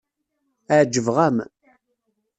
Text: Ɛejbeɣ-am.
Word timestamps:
Ɛejbeɣ-am. 0.79 1.37